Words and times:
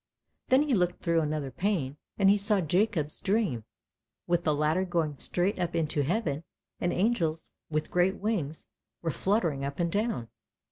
Then 0.47 0.63
he 0.63 0.73
looked 0.73 1.03
through 1.03 1.21
another 1.21 1.51
pane, 1.51 1.97
and 2.17 2.27
he 2.27 2.35
saw 2.39 2.59
Jacob's 2.59 3.19
dream, 3.19 3.65
with 4.25 4.43
the 4.43 4.55
ladder 4.55 4.83
going 4.83 5.19
straight 5.19 5.59
up 5.59 5.75
into 5.75 6.01
heaven, 6.01 6.43
and 6.79 6.91
angels 6.91 7.51
with 7.69 7.91
great 7.91 8.15
wings 8.17 8.65
were 9.03 9.11
fluttering 9.11 9.63
up 9.63 9.79
and 9.79 9.91
down. 9.91 10.29